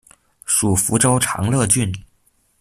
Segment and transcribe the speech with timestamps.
[0.45, 1.93] 属福州长乐郡。